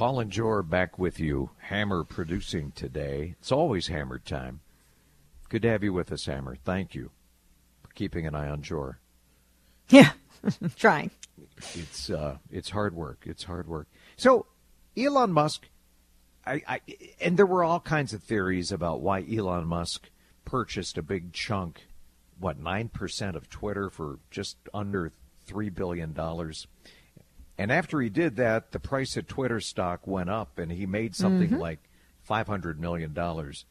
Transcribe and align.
Paul 0.00 0.18
and 0.20 0.30
Jor 0.30 0.62
back 0.62 0.98
with 0.98 1.20
you. 1.20 1.50
Hammer 1.58 2.04
producing 2.04 2.72
today. 2.72 3.34
It's 3.38 3.52
always 3.52 3.88
Hammer 3.88 4.18
time. 4.18 4.60
Good 5.50 5.60
to 5.60 5.68
have 5.68 5.84
you 5.84 5.92
with 5.92 6.10
us, 6.10 6.24
Hammer. 6.24 6.56
Thank 6.56 6.94
you 6.94 7.10
for 7.82 7.92
keeping 7.92 8.26
an 8.26 8.34
eye 8.34 8.48
on 8.48 8.62
Jor. 8.62 8.98
Yeah, 9.90 10.12
trying. 10.76 11.10
It's 11.74 12.08
uh, 12.08 12.38
it's 12.50 12.70
hard 12.70 12.94
work. 12.94 13.24
It's 13.26 13.44
hard 13.44 13.68
work. 13.68 13.88
So, 14.16 14.46
Elon 14.96 15.32
Musk, 15.32 15.68
I, 16.46 16.62
I 16.66 16.80
and 17.20 17.36
there 17.36 17.44
were 17.44 17.62
all 17.62 17.80
kinds 17.80 18.14
of 18.14 18.22
theories 18.22 18.72
about 18.72 19.02
why 19.02 19.26
Elon 19.30 19.66
Musk 19.66 20.08
purchased 20.46 20.96
a 20.96 21.02
big 21.02 21.34
chunk, 21.34 21.88
what 22.38 22.58
nine 22.58 22.88
percent 22.88 23.36
of 23.36 23.50
Twitter 23.50 23.90
for 23.90 24.20
just 24.30 24.56
under 24.72 25.12
three 25.44 25.68
billion 25.68 26.14
dollars. 26.14 26.66
And 27.60 27.70
after 27.70 28.00
he 28.00 28.08
did 28.08 28.36
that, 28.36 28.72
the 28.72 28.80
price 28.80 29.18
of 29.18 29.26
Twitter 29.28 29.60
stock 29.60 30.06
went 30.06 30.30
up, 30.30 30.58
and 30.58 30.72
he 30.72 30.86
made 30.86 31.14
something 31.14 31.58
like 31.58 31.78
five 32.22 32.46
hundred 32.46 32.80
million 32.80 33.12
dollars. 33.12 33.66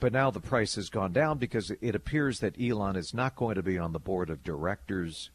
But 0.00 0.12
now 0.12 0.32
the 0.32 0.40
price 0.40 0.74
has 0.74 0.90
gone 0.90 1.12
down 1.12 1.38
because 1.38 1.70
it 1.80 1.94
appears 1.94 2.40
that 2.40 2.60
Elon 2.60 2.96
is 2.96 3.14
not 3.14 3.36
going 3.36 3.54
to 3.54 3.62
be 3.62 3.78
on 3.78 3.92
the 3.92 4.00
board 4.00 4.30
of 4.30 4.42
directors, 4.42 5.30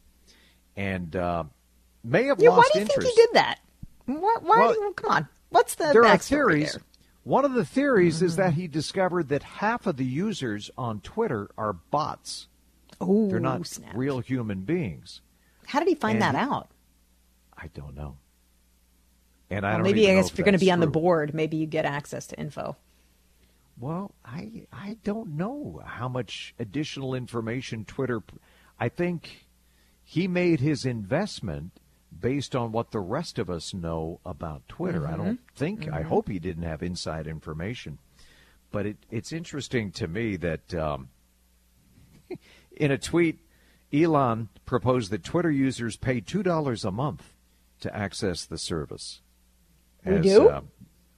and 0.76 1.16
uh, 1.16 1.44
may 2.04 2.24
have 2.24 2.38
Yeah, 2.40 2.50
why 2.50 2.68
do 2.70 2.78
you 2.80 2.82
interest. 2.82 3.00
think 3.00 3.14
he 3.14 3.22
did 3.22 3.30
that? 3.32 3.60
Why? 4.04 4.36
why 4.42 4.58
Well, 4.58 4.74
you- 4.74 4.92
come 4.94 5.10
on. 5.10 5.28
What's 5.48 5.74
the 5.76 5.90
there 5.92 6.04
are 6.04 6.18
theories. 6.18 6.74
there? 6.74 6.82
One 7.24 7.44
of 7.46 7.54
the 7.54 7.64
theories 7.64 8.20
is 8.22 8.32
Mm-hmm. 8.34 8.42
that 8.42 8.54
he 8.54 8.68
discovered 8.68 9.28
that 9.30 9.42
half 9.42 9.86
of 9.86 9.96
the 9.96 10.04
users 10.04 10.70
on 10.76 11.00
Twitter 11.00 11.50
are 11.56 11.72
bots. 11.72 12.46
Oh, 13.00 13.28
They're 13.28 13.40
not 13.40 13.66
snap. 13.66 13.96
real 13.96 14.18
human 14.20 14.60
beings. 14.60 15.22
How 15.66 15.78
did 15.78 15.88
he 15.88 15.94
find 15.94 16.22
And 16.22 16.36
that 16.36 16.38
out? 16.38 16.68
I 17.60 17.68
don't 17.68 17.94
know. 17.94 18.16
And 19.50 19.66
I 19.66 19.70
Well, 19.70 19.78
don't 19.78 19.84
maybe 19.84 20.10
I 20.10 20.14
guess 20.14 20.30
if 20.30 20.38
you're 20.38 20.44
going 20.44 20.52
to 20.54 20.58
be 20.58 20.70
on 20.70 20.80
the 20.80 20.86
board, 20.86 21.34
maybe 21.34 21.56
you 21.56 21.66
get 21.66 21.84
access 21.84 22.26
to 22.28 22.38
info. 22.38 22.76
Well, 23.78 24.12
I 24.24 24.66
I 24.72 24.98
don't 25.02 25.36
know 25.36 25.82
how 25.84 26.08
much 26.08 26.54
additional 26.58 27.14
information 27.14 27.84
Twitter. 27.84 28.22
I 28.78 28.88
think 28.88 29.46
he 30.04 30.28
made 30.28 30.60
his 30.60 30.84
investment 30.84 31.72
based 32.18 32.54
on 32.54 32.72
what 32.72 32.90
the 32.90 33.00
rest 33.00 33.38
of 33.38 33.48
us 33.50 33.72
know 33.74 34.20
about 34.24 34.68
Twitter. 34.68 35.06
I 35.06 35.16
don't 35.16 35.40
think. 35.54 35.88
I 35.90 36.02
hope 36.02 36.28
he 36.28 36.38
didn't 36.38 36.64
have 36.64 36.82
inside 36.82 37.26
information, 37.26 37.98
but 38.70 38.86
it, 38.86 38.96
it's 39.10 39.32
interesting 39.32 39.90
to 39.92 40.06
me 40.06 40.36
that 40.36 40.74
um, 40.74 41.08
in 42.76 42.90
a 42.90 42.98
tweet, 42.98 43.38
Elon 43.92 44.48
proposed 44.66 45.10
that 45.10 45.24
Twitter 45.24 45.50
users 45.50 45.96
pay 45.96 46.20
two 46.20 46.42
dollars 46.42 46.84
a 46.84 46.90
month 46.90 47.34
to 47.80 47.94
access 47.96 48.44
the 48.44 48.58
service. 48.58 49.20
We 50.04 50.16
as, 50.16 50.24
do? 50.24 50.48
uh, 50.48 50.60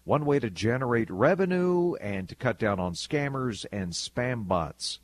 one 0.05 0.25
way 0.25 0.39
to 0.39 0.51
generate 0.51 1.11
revenue 1.11 1.95
and 1.95 2.29
to 2.29 2.35
cut 2.35 2.59
down 2.59 2.81
on 2.81 2.95
scammers 2.95 3.67
and 3.71 3.93
spam 3.93 4.47
bots. 4.49 4.99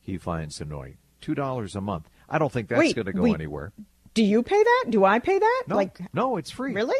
He 0.00 0.18
finds 0.18 0.60
annoying. 0.60 0.98
Two 1.20 1.34
dollars 1.34 1.76
a 1.76 1.80
month. 1.80 2.08
I 2.28 2.38
don't 2.38 2.52
think 2.52 2.68
that's 2.68 2.92
going 2.92 3.06
to 3.06 3.12
go 3.12 3.22
we- 3.22 3.34
anywhere. 3.34 3.72
Do 4.14 4.22
you 4.22 4.42
pay 4.42 4.62
that? 4.62 4.86
Do 4.90 5.06
I 5.06 5.20
pay 5.20 5.38
that? 5.38 5.62
No, 5.68 5.76
Like, 5.76 6.00
no, 6.12 6.36
it's 6.36 6.50
free. 6.50 6.74
really? 6.74 6.98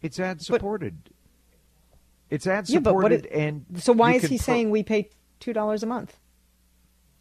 It's 0.00 0.18
ad 0.18 0.40
supported. 0.40 0.96
It's 2.30 2.46
ad 2.46 2.66
Yeah, 2.68 2.78
supported, 2.78 3.26
it- 3.26 3.32
and 3.32 3.66
So 3.76 3.92
why 3.92 4.14
is 4.14 4.22
he 4.22 4.38
pro- 4.38 4.44
saying 4.44 4.70
we 4.70 4.82
pay 4.82 5.10
two 5.38 5.52
dollars 5.52 5.82
a 5.82 5.86
month? 5.86 6.18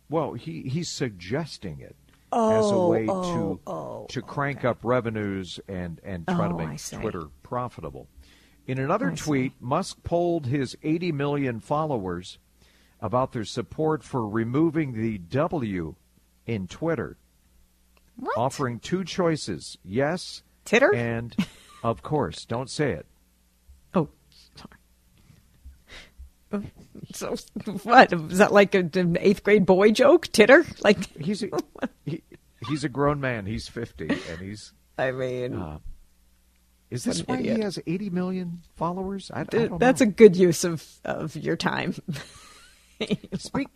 Well, 0.09 0.33
he 0.33 0.61
he's 0.63 0.87
suggesting 0.89 1.79
it 1.81 1.95
as 2.35 2.69
a 2.71 2.73
oh, 2.75 2.89
way 2.89 3.05
to 3.05 3.11
oh, 3.11 3.59
oh 3.67 4.05
to 4.09 4.21
crank 4.21 4.65
up 4.65 4.77
revenues 4.83 5.59
and 5.67 5.99
and 6.03 6.27
try 6.27 6.47
to 6.47 6.53
Oh, 6.53 6.57
make. 6.57 6.79
Twitter 6.91 7.27
profitable. 7.43 8.07
In 8.67 8.77
another 8.79 9.11
I 9.11 9.15
see. 9.15 9.23
tweet, 9.23 9.53
Musk 9.61 10.03
polled 10.03 10.47
his 10.47 10.75
80 10.83 11.11
million 11.11 11.59
followers 11.59 12.37
about 12.99 13.31
their 13.31 13.45
support 13.45 14.03
for 14.03 14.27
removing 14.27 14.93
the 14.93 15.17
W 15.19 15.95
in 16.47 16.67
Twitter, 16.67 17.17
What? 18.17 18.37
offering 18.37 18.79
two 18.79 19.03
choices: 19.03 19.77
yes, 19.83 20.43
Titter? 20.65 20.93
and 20.93 21.35
of 21.83 22.01
course. 22.03 22.45
Don't 22.45 22.69
say 22.69 22.91
it. 22.91 23.05
Oh, 23.93 24.09
sorry. 26.51 26.71
So 27.15 27.35
what? 27.83 28.11
Is 28.13 28.37
that 28.39 28.51
like 28.51 28.75
a- 28.75 28.89
an 28.99 29.17
eighth 29.19 29.43
grade 29.43 29.65
boy 29.65 29.91
joke? 29.91 30.27
Titter? 30.31 30.65
Like, 30.83 31.05
He's 31.17 31.43
a, 31.43 31.49
he, 32.05 32.21
he's 32.67 32.83
a 32.83 32.89
grown 32.89 33.19
man. 33.21 33.45
He's 33.45 33.67
50, 33.67 34.07
and 34.09 34.39
he's 34.39 34.73
I 34.97 35.11
mean, 35.11 35.55
Uh, 35.55 35.79
Is 36.91 37.03
this 37.05 37.21
why 37.21 37.37
an 37.37 37.43
he 37.43 37.61
has 37.61 37.79
80 37.87 38.09
million 38.09 38.61
followers? 38.75 39.31
I, 39.33 39.41
I 39.41 39.69
that's 39.79 40.01
know. 40.01 40.07
a 40.07 40.11
good 40.11 40.35
use 40.35 40.63
of 40.63 40.83
of 41.05 41.35
your 41.35 41.55
time. 41.57 41.95
Speak- 43.37 43.67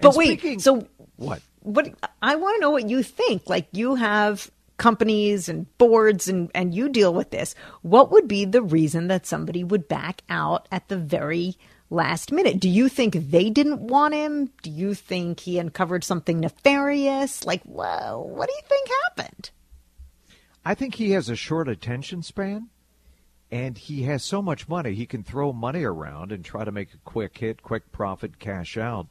but 0.00 0.14
wait, 0.14 0.38
speaking- 0.40 0.60
so 0.60 0.86
what? 1.16 1.42
what 1.60 1.92
I 2.22 2.36
want 2.36 2.56
to 2.56 2.60
know 2.60 2.70
what 2.70 2.88
you 2.88 3.02
think. 3.02 3.48
Like 3.48 3.66
you 3.72 3.96
have 3.96 4.50
companies 4.76 5.48
and 5.48 5.66
boards 5.78 6.28
and 6.28 6.50
and 6.54 6.72
you 6.74 6.88
deal 6.88 7.12
with 7.12 7.30
this. 7.30 7.54
What 7.82 8.12
would 8.12 8.28
be 8.28 8.44
the 8.44 8.62
reason 8.62 9.08
that 9.08 9.26
somebody 9.26 9.64
would 9.64 9.88
back 9.88 10.22
out 10.28 10.68
at 10.70 10.86
the 10.88 10.96
very 10.96 11.56
last 11.90 12.32
minute? 12.32 12.60
Do 12.60 12.68
you 12.68 12.88
think 12.88 13.14
they 13.14 13.50
didn't 13.50 13.80
want 13.80 14.14
him? 14.14 14.50
Do 14.62 14.70
you 14.70 14.94
think 14.94 15.40
he 15.40 15.58
uncovered 15.58 16.04
something 16.04 16.40
nefarious? 16.40 17.44
Like, 17.44 17.62
whoa, 17.64 18.30
what 18.34 18.48
do 18.48 18.54
you 18.54 18.62
think 18.68 18.88
happened? 19.04 19.50
I 20.64 20.74
think 20.74 20.96
he 20.96 21.12
has 21.12 21.28
a 21.28 21.36
short 21.36 21.68
attention 21.68 22.22
span, 22.22 22.68
and 23.50 23.78
he 23.78 24.02
has 24.02 24.22
so 24.22 24.42
much 24.42 24.68
money 24.68 24.94
he 24.94 25.06
can 25.06 25.22
throw 25.22 25.52
money 25.52 25.82
around 25.84 26.32
and 26.32 26.44
try 26.44 26.64
to 26.64 26.72
make 26.72 26.92
a 26.92 26.98
quick 27.04 27.38
hit, 27.38 27.62
quick 27.62 27.90
profit, 27.90 28.38
cash 28.38 28.76
out. 28.76 29.08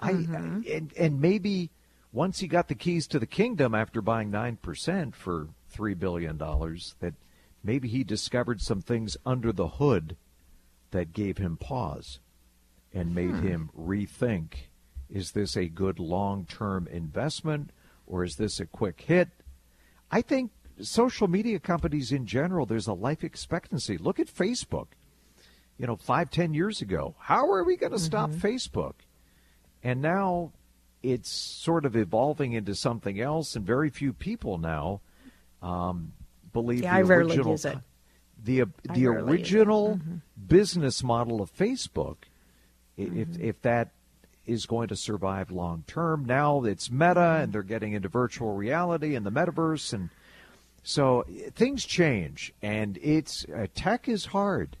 I 0.00 0.12
mm-hmm. 0.12 0.62
and 0.70 0.92
and 0.98 1.20
maybe 1.20 1.70
once 2.12 2.40
he 2.40 2.48
got 2.48 2.68
the 2.68 2.74
keys 2.74 3.06
to 3.08 3.18
the 3.18 3.26
kingdom 3.26 3.74
after 3.74 4.00
buying 4.00 4.30
nine 4.30 4.56
percent 4.56 5.14
for 5.14 5.48
three 5.68 5.94
billion 5.94 6.36
dollars, 6.36 6.94
that 7.00 7.14
maybe 7.62 7.88
he 7.88 8.02
discovered 8.02 8.60
some 8.60 8.80
things 8.80 9.16
under 9.26 9.52
the 9.52 9.68
hood 9.68 10.16
that 10.94 11.12
gave 11.12 11.38
him 11.38 11.56
pause 11.56 12.20
and 12.92 13.14
made 13.14 13.34
him 13.34 13.68
rethink: 13.76 14.68
Is 15.10 15.32
this 15.32 15.56
a 15.56 15.66
good 15.66 15.98
long-term 15.98 16.86
investment, 16.86 17.70
or 18.06 18.24
is 18.24 18.36
this 18.36 18.60
a 18.60 18.66
quick 18.66 19.00
hit? 19.02 19.28
I 20.10 20.22
think 20.22 20.52
social 20.80 21.28
media 21.28 21.58
companies 21.58 22.12
in 22.12 22.26
general, 22.26 22.64
there's 22.64 22.86
a 22.86 22.92
life 22.92 23.24
expectancy. 23.24 23.98
Look 23.98 24.20
at 24.20 24.28
Facebook. 24.28 24.86
You 25.78 25.88
know, 25.88 25.96
five, 25.96 26.30
ten 26.30 26.54
years 26.54 26.80
ago, 26.80 27.16
how 27.18 27.50
are 27.50 27.64
we 27.64 27.76
going 27.76 27.92
to 27.92 27.98
stop 27.98 28.30
Facebook? 28.30 28.94
And 29.82 30.00
now 30.00 30.52
it's 31.02 31.28
sort 31.28 31.84
of 31.84 31.96
evolving 31.96 32.52
into 32.52 32.76
something 32.76 33.20
else, 33.20 33.56
and 33.56 33.66
very 33.66 33.90
few 33.90 34.12
people 34.12 34.58
now 34.58 35.00
um, 35.60 36.12
believe 36.52 36.82
Yeah, 36.82 36.92
the 36.92 36.98
I 36.98 37.02
rarely 37.02 37.36
use 37.36 37.64
it. 37.64 37.78
The 38.42 38.64
the 38.92 39.06
rarely 39.08 39.38
use 39.38 39.52
it. 39.52 39.56
original 39.56 40.00
business 40.48 41.02
model 41.02 41.40
of 41.40 41.54
Facebook. 41.54 42.16
If 42.96 43.08
Mm-hmm. 43.10 43.42
if 43.44 43.60
that 43.62 43.90
is 44.46 44.66
going 44.66 44.88
to 44.88 44.96
survive 44.96 45.50
long 45.50 45.84
term. 45.86 46.24
Now 46.26 46.64
it's 46.64 46.90
meta, 46.90 47.40
and 47.42 47.52
they're 47.52 47.62
getting 47.62 47.92
into 47.94 48.08
virtual 48.08 48.54
reality 48.54 49.14
and 49.14 49.24
the 49.24 49.32
metaverse, 49.32 49.92
and 49.92 50.10
so 50.82 51.24
things 51.54 51.84
change. 51.84 52.52
And 52.62 52.98
it's 53.02 53.46
uh, 53.46 53.66
tech 53.74 54.06
is 54.08 54.26
hard. 54.26 54.76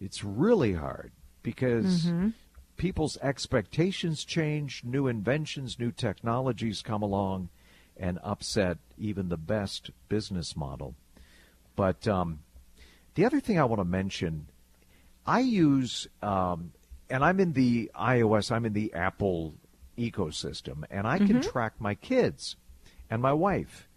It's 0.00 0.22
really 0.24 0.74
hard 0.74 1.10
because 1.42 2.06
Mm-hmm. 2.06 2.28
people's 2.76 3.18
expectations 3.18 4.24
change, 4.24 4.82
new 4.84 5.06
inventions, 5.08 5.78
new 5.78 5.90
technologies 5.90 6.80
come 6.80 7.02
along, 7.02 7.48
and 7.96 8.18
upset 8.22 8.78
even 8.98 9.28
the 9.28 9.36
best 9.36 9.90
business 10.08 10.56
model. 10.56 10.94
But 11.76 12.06
um, 12.08 12.38
the 13.14 13.24
other 13.24 13.40
thing 13.40 13.58
I 13.58 13.64
want 13.64 13.80
to 13.80 13.84
mention, 13.84 14.46
I 15.26 15.40
use, 15.40 16.06
um, 16.22 16.72
and 17.10 17.24
I'm 17.24 17.38
in 17.40 17.52
the 17.52 17.90
iOS, 17.94 18.50
I'm 18.50 18.64
in 18.66 18.72
the 18.72 18.92
Apple 18.94 19.54
ecosystem, 19.98 20.84
and 20.90 21.06
I 21.06 21.18
can 21.18 21.40
track 21.40 21.74
my 21.78 21.94
kids 21.94 22.56
and 23.10 23.20
my 23.22 23.32
wife, 23.32 23.88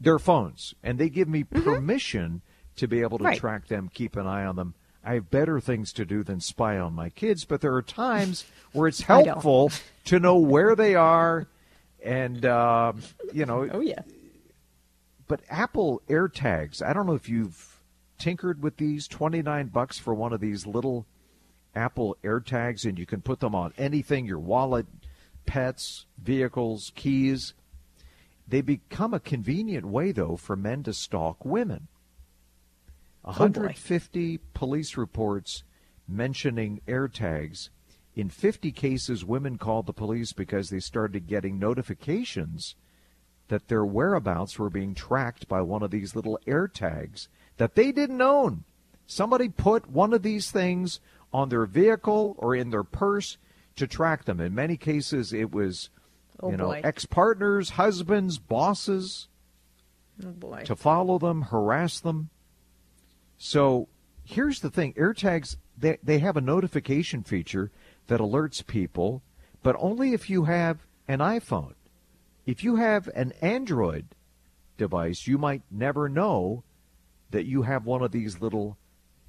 their 0.00 0.18
phones, 0.18 0.74
and 0.82 0.98
they 0.98 1.08
give 1.08 1.28
me 1.28 1.44
permission 1.44 2.42
to 2.76 2.86
be 2.86 3.00
able 3.02 3.18
to 3.18 3.24
Right. 3.24 3.38
track 3.38 3.66
them, 3.68 3.90
keep 3.92 4.16
an 4.16 4.26
eye 4.26 4.44
on 4.44 4.56
them. 4.56 4.74
I 5.04 5.14
have 5.14 5.30
better 5.30 5.60
things 5.60 5.92
to 5.94 6.04
do 6.04 6.22
than 6.22 6.40
spy 6.40 6.78
on 6.78 6.92
my 6.92 7.10
kids, 7.10 7.44
but 7.44 7.60
there 7.60 7.74
are 7.74 7.82
times 7.82 8.44
where 8.72 8.88
it's 8.88 9.02
helpful 9.02 9.70
to 10.06 10.18
know 10.20 10.36
where 10.38 10.74
they 10.76 10.94
are, 10.94 11.46
and 12.04 12.44
um, 12.46 13.02
you 13.32 13.46
know, 13.46 13.68
Oh 13.72 13.80
yeah. 13.80 14.02
but 15.26 15.40
Apple 15.48 16.02
AirTags, 16.08 16.82
I 16.82 16.92
don't 16.92 17.06
know 17.06 17.14
if 17.14 17.28
you've 17.28 17.75
tinkered 18.18 18.62
with 18.62 18.76
these 18.76 19.08
29 19.08 19.68
bucks 19.68 19.98
for 19.98 20.14
one 20.14 20.32
of 20.32 20.40
these 20.40 20.66
little 20.66 21.06
Apple 21.74 22.16
AirTags 22.24 22.84
and 22.84 22.98
you 22.98 23.06
can 23.06 23.20
put 23.20 23.40
them 23.40 23.54
on 23.54 23.72
anything, 23.76 24.24
your 24.26 24.38
wallet, 24.38 24.86
pets, 25.44 26.06
vehicles, 26.18 26.92
keys. 26.94 27.54
They 28.48 28.60
become 28.60 29.12
a 29.12 29.20
convenient 29.20 29.86
way 29.86 30.12
though 30.12 30.36
for 30.36 30.56
men 30.56 30.82
to 30.84 30.92
stalk 30.92 31.44
women. 31.44 31.88
Oh, 33.24 33.32
boy. 33.32 33.38
150 33.38 34.38
police 34.54 34.96
reports 34.96 35.64
mentioning 36.08 36.80
AirTags. 36.86 37.70
In 38.14 38.30
50 38.30 38.72
cases, 38.72 39.24
women 39.24 39.58
called 39.58 39.86
the 39.86 39.92
police 39.92 40.32
because 40.32 40.70
they 40.70 40.80
started 40.80 41.26
getting 41.26 41.58
notifications 41.58 42.76
that 43.48 43.68
their 43.68 43.84
whereabouts 43.84 44.58
were 44.58 44.70
being 44.70 44.94
tracked 44.94 45.48
by 45.48 45.60
one 45.60 45.82
of 45.82 45.90
these 45.90 46.16
little 46.16 46.38
AirTags 46.46 47.28
that 47.56 47.74
they 47.74 47.92
didn't 47.92 48.20
own. 48.22 48.64
Somebody 49.06 49.48
put 49.48 49.88
one 49.90 50.12
of 50.12 50.22
these 50.22 50.50
things 50.50 51.00
on 51.32 51.48
their 51.48 51.66
vehicle 51.66 52.34
or 52.38 52.54
in 52.54 52.70
their 52.70 52.82
purse 52.84 53.36
to 53.76 53.86
track 53.86 54.24
them. 54.24 54.40
In 54.40 54.54
many 54.54 54.76
cases, 54.76 55.32
it 55.32 55.52
was, 55.52 55.90
Oh, 56.40 56.50
you 56.50 56.56
know, 56.56 56.70
ex-partners, 56.72 57.70
husbands, 57.70 58.38
bosses 58.38 59.28
Oh 60.24 60.30
boy. 60.30 60.62
to 60.64 60.74
follow 60.76 61.18
them, 61.18 61.42
harass 61.42 62.00
them. 62.00 62.30
So 63.38 63.88
here's 64.24 64.60
the 64.60 64.70
thing 64.70 64.94
AirTags, 64.94 65.56
they, 65.78 65.98
they 66.02 66.18
have 66.18 66.36
a 66.36 66.40
notification 66.40 67.22
feature 67.22 67.70
that 68.06 68.20
alerts 68.20 68.66
people, 68.66 69.22
but 69.62 69.76
only 69.78 70.12
if 70.14 70.30
you 70.30 70.44
have 70.44 70.86
an 71.08 71.18
iPhone. 71.18 71.74
If 72.46 72.62
you 72.64 72.76
have 72.76 73.08
an 73.08 73.32
Android 73.42 74.06
device, 74.78 75.26
you 75.26 75.36
might 75.38 75.62
never 75.70 76.08
know 76.08 76.62
that 77.30 77.46
you 77.46 77.62
have 77.62 77.84
one 77.84 78.02
of 78.02 78.12
these 78.12 78.40
little 78.40 78.78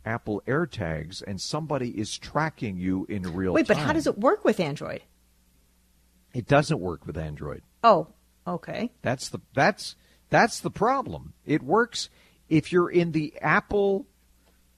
Apple 0.05 0.41
AirTags 0.47 1.21
and 1.25 1.39
somebody 1.41 1.89
is 1.89 2.17
tracking 2.17 2.77
you 2.77 3.05
in 3.09 3.23
real 3.33 3.53
Wait, 3.53 3.67
time. 3.67 3.75
Wait, 3.75 3.81
but 3.81 3.87
how 3.87 3.93
does 3.93 4.07
it 4.07 4.17
work 4.17 4.45
with 4.45 4.59
Android? 4.59 5.01
It 6.33 6.47
doesn't 6.47 6.79
work 6.79 7.05
with 7.05 7.17
Android. 7.17 7.63
Oh, 7.83 8.07
okay. 8.45 8.91
That's 9.01 9.29
the 9.29 9.39
that's 9.53 9.95
that's 10.29 10.59
the 10.59 10.69
problem. 10.69 11.33
It 11.45 11.63
works 11.63 12.09
if 12.49 12.71
you're 12.71 12.89
in 12.89 13.11
the 13.11 13.33
Apple 13.41 14.07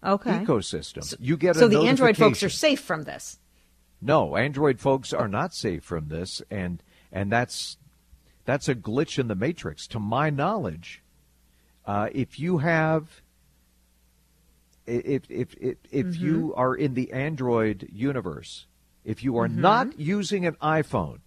Okay. 0.04 0.32
ecosystem. 0.32 1.14
you 1.20 1.36
get 1.36 1.56
so 1.56 1.68
the 1.68 1.82
Android 1.82 2.16
folks 2.16 2.42
are 2.44 2.50
safe 2.50 2.80
from 2.80 3.04
this. 3.04 3.40
No, 4.02 4.38
Android 4.38 4.80
folks 4.80 5.12
are 5.12 5.28
not 5.28 5.54
safe 5.54 5.84
from 5.84 6.08
this, 6.08 6.42
and 6.50 6.82
and 7.12 7.32
that's 7.32 7.78
that's 8.46 8.70
a 8.70 8.76
glitch 8.76 9.20
in 9.20 9.28
the 9.28 9.36
matrix. 9.36 9.88
To 9.88 10.00
my 10.00 10.30
knowledge, 10.30 11.04
uh, 11.90 12.08
if 12.14 12.40
you 12.40 12.60
have 12.60 13.22
if 14.86 15.24
if 15.30 15.56
if, 15.60 15.78
if 15.92 16.06
Mm-hmm. 16.08 16.26
you 16.26 16.54
are 16.56 16.76
in 16.76 16.94
the 16.94 17.12
Android 17.12 17.88
universe, 17.92 18.68
if 19.04 19.24
you 19.24 19.38
are 19.38 19.48
Mm-hmm. 19.48 19.62
not 19.62 20.00
using 20.00 20.46
an 20.46 20.56
iPhone, 20.62 21.20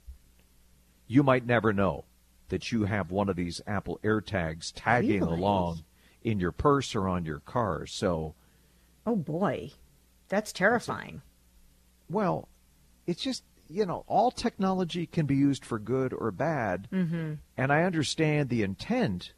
you 1.06 1.23
might 1.23 1.47
never 1.47 1.73
know 1.73 2.05
that 2.49 2.70
you 2.70 2.85
have 2.85 3.11
one 3.11 3.29
of 3.29 3.37
these 3.37 3.61
Apple 3.67 3.99
AirTags 4.05 4.73
tagging 4.75 5.20
Really? 5.23 5.38
along 5.41 5.85
in 6.23 6.38
your 6.38 6.53
purse 6.53 6.94
or 6.94 7.08
on 7.08 7.25
your 7.25 7.41
car. 7.41 7.87
So, 7.87 8.35
Oh 9.06 9.17
boy, 9.17 9.73
that's 10.29 10.53
terrifying. 10.53 11.23
well, 12.08 12.49
it's 13.06 13.23
just 13.23 13.43
you 13.69 13.85
know 13.87 14.05
all 14.06 14.31
technology 14.31 15.06
can 15.06 15.26
be 15.26 15.35
used 15.37 15.65
for 15.65 15.79
good 15.79 16.12
or 16.12 16.31
bad, 16.31 16.88
mm-hmm. 16.93 17.35
and 17.56 17.73
I 17.73 17.82
understand 17.82 18.49
the 18.49 18.62
intent 18.62 19.32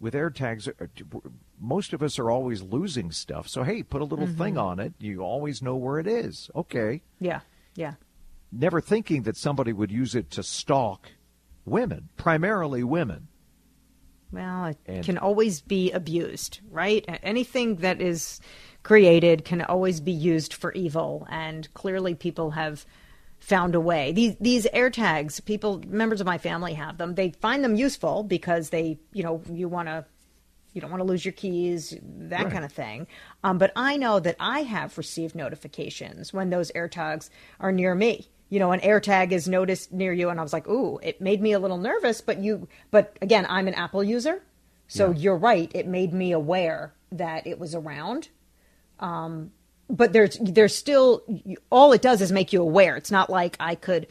with 0.00 0.14
AirTags. 0.14 0.68
uh, 0.68 1.18
Most 1.60 1.92
of 1.92 2.02
us 2.02 2.18
are 2.18 2.30
always 2.30 2.62
losing 2.62 3.10
stuff, 3.10 3.48
so 3.48 3.62
hey, 3.62 3.82
put 3.82 4.02
a 4.02 4.04
little 4.04 4.26
Mm-hmm. 4.26 4.38
thing 4.42 4.58
on 4.58 4.78
it. 4.78 4.92
You 4.98 5.20
always 5.22 5.62
know 5.62 5.76
where 5.76 5.98
it 5.98 6.06
is. 6.06 6.50
Okay, 6.54 7.02
Yeah, 7.20 7.40
yeah. 7.74 7.94
never 8.52 8.80
thinking 8.80 9.22
that 9.22 9.36
somebody 9.36 9.72
would 9.72 9.90
use 9.90 10.14
it 10.14 10.30
to 10.32 10.42
stalk 10.42 11.08
women, 11.64 12.08
primarily 12.16 12.84
women. 12.84 13.28
Well, 14.32 14.66
it 14.66 14.78
And- 14.86 15.04
can 15.04 15.18
always 15.18 15.60
be 15.60 15.92
abused, 15.92 16.60
right? 16.70 17.04
Anything 17.22 17.76
that 17.76 18.00
is 18.00 18.40
created 18.82 19.44
can 19.44 19.62
always 19.62 20.00
be 20.00 20.12
used 20.12 20.52
for 20.52 20.72
evil, 20.72 21.26
and 21.30 21.72
clearly 21.74 22.14
people 22.14 22.50
have 22.52 22.84
found 23.38 23.74
a 23.74 23.80
way. 23.80 24.12
These 24.12 24.36
these 24.40 24.66
AirTags, 24.66 25.44
people, 25.44 25.82
members 25.86 26.20
of 26.20 26.26
my 26.26 26.38
family 26.38 26.74
have 26.74 26.98
them. 26.98 27.14
They 27.14 27.30
find 27.30 27.62
them 27.62 27.76
useful 27.76 28.22
because 28.22 28.70
they, 28.70 28.98
you 29.12 29.22
know, 29.22 29.42
you 29.52 29.68
want 29.68 29.88
to. 29.88 30.04
You 30.72 30.82
don't 30.82 30.90
want 30.90 31.00
to 31.00 31.06
lose 31.06 31.24
your 31.24 31.32
keys, 31.32 31.96
that 32.02 32.44
Right. 32.44 32.52
kind 32.52 32.62
of 32.62 32.70
thing. 32.70 33.06
Um, 33.42 33.56
but 33.56 33.72
I 33.76 33.96
know 33.96 34.20
that 34.20 34.36
I 34.38 34.60
have 34.64 34.98
received 34.98 35.34
notifications 35.34 36.34
when 36.34 36.50
those 36.50 36.70
AirTags 36.72 37.30
are 37.60 37.72
near 37.72 37.94
me. 37.94 38.28
You 38.50 38.58
know, 38.58 38.72
an 38.72 38.80
AirTag 38.80 39.32
is 39.32 39.48
noticed 39.48 39.90
near 39.90 40.12
you, 40.12 40.28
and 40.28 40.38
I 40.38 40.42
was 40.42 40.52
like, 40.52 40.68
"Ooh!" 40.68 40.98
It 41.02 41.18
made 41.18 41.40
me 41.40 41.52
a 41.52 41.58
little 41.58 41.78
nervous. 41.78 42.20
But 42.20 42.40
you, 42.40 42.68
but 42.90 43.16
again, 43.22 43.46
I'm 43.48 43.68
an 43.68 43.74
Apple 43.74 44.04
user, 44.04 44.42
so 44.86 45.12
Yeah. 45.12 45.16
you're 45.16 45.36
right. 45.38 45.70
It 45.74 45.86
made 45.86 46.12
me 46.12 46.30
aware 46.32 46.92
that 47.10 47.46
it 47.46 47.58
was 47.58 47.74
around. 47.74 48.28
Um, 49.00 49.52
but 49.88 50.12
there's 50.12 50.38
there's 50.40 50.74
still 50.74 51.22
all 51.70 51.92
it 51.92 52.02
does 52.02 52.20
is 52.20 52.32
make 52.32 52.52
you 52.52 52.60
aware. 52.62 52.96
It's 52.96 53.10
not 53.10 53.30
like 53.30 53.56
I 53.60 53.74
could 53.74 54.06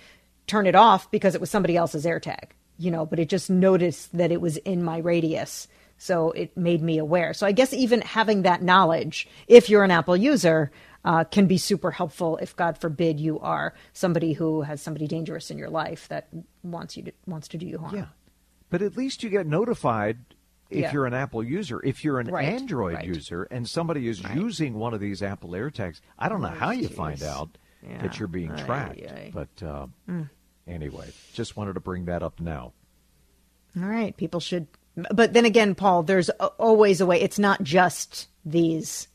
turn 0.48 0.67
it 0.67 0.75
off 0.75 1.10
because 1.12 1.36
it 1.36 1.41
was 1.41 1.50
somebody 1.50 1.75
else's 1.75 2.05
AirTag, 2.05 2.51
you 2.77 2.91
know. 2.91 3.05
But 3.05 3.20
it 3.20 3.29
just 3.29 3.50
noticed 3.50 4.15
that 4.17 4.32
it 4.32 4.41
was 4.41 4.58
in 4.58 4.84
my 4.84 4.98
radius, 5.00 5.67
so 5.98 6.32
it 6.32 6.55
made 6.55 6.82
me 6.82 6.98
aware. 6.98 7.34
So 7.34 7.46
I 7.46 7.51
guess 7.51 7.74
even 7.74 8.01
having 8.01 8.44
that 8.44 8.62
knowledge, 8.62 9.27
if 9.48 9.70
you're 9.70 9.84
an 9.84 9.91
Apple 9.91 10.17
user, 10.17 10.72
uh, 11.03 11.24
can 11.25 11.46
be 11.46 11.58
super 11.58 11.91
helpful. 11.91 12.38
If 12.38 12.55
God 12.55 12.77
forbid 12.77 13.20
you 13.20 13.39
are 13.39 13.74
somebody 13.94 14.34
who 14.34 14.62
has 14.62 14.82
somebody 14.82 15.08
dangerous 15.08 15.51
in 15.51 15.58
your 15.58 15.70
life 15.70 16.08
that 16.08 16.29
wants 16.63 16.96
you 16.96 17.03
to 17.03 17.12
wants 17.25 17.48
to 17.50 17.58
do 17.58 17.65
you 17.65 17.77
harm. 17.79 17.96
Yeah, 17.96 18.08
but 18.70 18.82
at 18.82 18.96
least 18.96 19.24
you 19.24 19.29
get 19.29 19.46
notified 19.46 20.20
if 20.70 20.80
Yeah. 20.80 20.92
you're 20.94 21.06
an 21.06 21.14
Apple 21.14 21.44
user. 21.44 21.80
If 21.84 22.04
you're 22.04 22.20
an 22.20 22.28
Right, 22.28 22.48
Android 22.50 22.96
right. 22.96 23.06
user 23.06 23.44
and 23.44 23.68
somebody 23.70 24.08
is 24.08 24.22
using 24.34 24.74
one 24.76 24.94
of 24.94 25.00
these 25.00 25.22
Apple 25.22 25.52
AirTags, 25.52 26.02
I 26.18 26.28
don't 26.30 26.42
know 26.42 26.48
how 26.48 26.72
you 26.72 26.88
find 26.88 27.22
out 27.24 27.58
Yeah. 27.88 28.02
that 28.02 28.18
you're 28.20 28.28
being 28.28 28.56
tracked. 28.56 29.00
ay. 29.02 29.32
But 29.34 29.64
uh, 29.64 29.88
anyway, 30.68 31.10
just 31.34 31.56
wanted 31.56 31.74
to 31.74 31.80
bring 31.80 32.06
that 32.06 32.24
up 32.24 32.40
now. 32.40 32.74
All 33.78 33.84
right, 33.88 34.16
people 34.18 34.40
should. 34.40 34.68
But 35.14 35.34
then 35.34 35.46
again, 35.46 35.76
Paul, 35.76 36.04
there's 36.04 36.30
always 36.30 37.02
a 37.02 37.06
way. 37.06 37.22
It's 37.22 37.38
not 37.40 37.62
just 37.64 38.28
these 38.46 39.08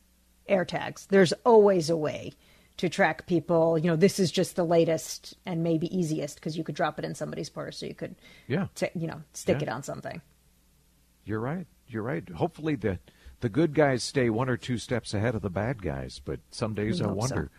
AirTags. 0.48 1.06
There's 1.08 1.32
always 1.44 1.88
a 1.90 1.96
way 1.96 2.32
to 2.76 2.88
track 2.88 3.26
people. 3.26 3.78
You 3.78 3.88
know, 3.88 3.96
this 3.96 4.18
is 4.18 4.30
just 4.30 4.56
the 4.56 4.64
latest 4.64 5.34
and 5.46 5.62
maybe 5.62 5.94
easiest 5.96 6.36
because 6.36 6.56
you 6.56 6.64
could 6.64 6.74
drop 6.74 6.98
it 6.98 7.04
in 7.04 7.14
somebody's 7.14 7.48
purse, 7.50 7.78
so 7.78 7.86
you 7.86 7.94
could, 7.94 8.14
Yeah. 8.48 8.68
ta- 8.74 8.88
you 8.94 9.06
know, 9.06 9.22
stick 9.32 9.58
Yeah. 9.58 9.64
it 9.64 9.68
on 9.70 9.82
something. 9.82 10.20
You're 11.30 11.38
right. 11.38 11.68
You're 11.86 12.02
right. 12.02 12.28
Hopefully 12.28 12.74
the 12.74 12.98
the 13.38 13.48
good 13.48 13.72
guys 13.72 14.02
stay 14.02 14.30
one 14.30 14.48
or 14.48 14.56
two 14.56 14.78
steps 14.78 15.14
ahead 15.14 15.36
of 15.36 15.42
the 15.42 15.48
bad 15.48 15.80
guys. 15.80 16.20
But 16.24 16.40
some 16.50 16.74
days 16.74 16.98
We 17.00 17.06
I 17.06 17.08
hope 17.08 17.14
so. 17.14 17.18
wonder. 17.20 17.50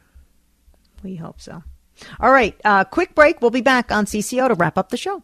We 1.03 1.15
hope 1.15 1.39
so. 1.39 1.63
All 2.19 2.31
right, 2.33 2.59
uh, 2.65 2.83
quick 2.83 3.15
break. 3.15 3.41
We'll 3.41 3.49
be 3.49 3.61
back 3.61 3.89
on 3.89 4.05
CCO 4.05 4.49
to 4.49 4.55
wrap 4.55 4.77
up 4.77 4.89
the 4.89 4.97
show. 4.97 5.23